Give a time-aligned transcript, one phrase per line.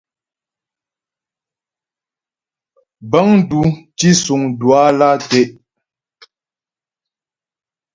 [3.11, 3.61] Bəŋ dù
[3.97, 5.45] tǐsuŋ Duala tɛ'.